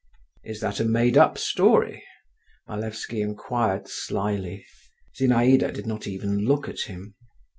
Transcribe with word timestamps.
"Is 0.43 0.61
that 0.61 0.79
a 0.79 0.83
made 0.83 1.15
up 1.15 1.37
story?" 1.37 2.03
Malevsky 2.67 3.21
inquired 3.21 3.87
slyly. 3.87 4.65
Zinaïda 5.19 5.71
did 5.71 5.85
not 5.85 6.07
even 6.07 6.39
look 6.39 6.67
at 6.67 6.79
him. 6.89 7.13